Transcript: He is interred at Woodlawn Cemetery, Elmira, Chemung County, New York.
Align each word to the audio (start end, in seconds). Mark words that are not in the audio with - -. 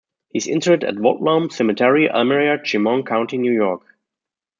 He 0.29 0.37
is 0.39 0.47
interred 0.47 0.83
at 0.83 0.97
Woodlawn 0.99 1.51
Cemetery, 1.51 2.07
Elmira, 2.09 2.57
Chemung 2.65 3.05
County, 3.05 3.37
New 3.37 3.51
York. 3.53 3.83